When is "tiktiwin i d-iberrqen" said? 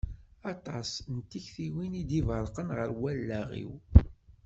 1.29-2.69